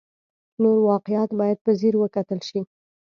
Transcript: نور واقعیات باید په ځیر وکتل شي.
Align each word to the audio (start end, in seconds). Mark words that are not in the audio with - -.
نور 0.61 0.77
واقعیات 0.89 1.29
باید 1.39 1.57
په 1.65 1.71
ځیر 1.79 1.93
وکتل 1.99 2.39
شي. 2.47 2.59